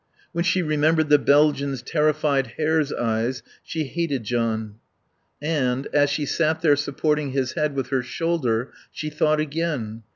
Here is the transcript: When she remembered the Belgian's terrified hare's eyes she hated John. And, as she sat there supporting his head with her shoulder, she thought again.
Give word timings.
When 0.31 0.43
she 0.43 0.63
remembered 0.63 1.09
the 1.09 1.19
Belgian's 1.19 1.83
terrified 1.83 2.53
hare's 2.57 2.91
eyes 2.91 3.43
she 3.61 3.83
hated 3.83 4.23
John. 4.23 4.77
And, 5.39 5.85
as 5.93 6.09
she 6.09 6.25
sat 6.25 6.61
there 6.63 6.75
supporting 6.75 7.33
his 7.33 7.51
head 7.51 7.75
with 7.75 7.89
her 7.89 8.01
shoulder, 8.01 8.71
she 8.91 9.11
thought 9.11 9.39
again. 9.39 10.01